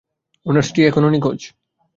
উনার 0.45 0.65
স্ত্রী 0.67 0.81
এখনো 0.85 1.07
নিখোঁজ। 1.09 1.39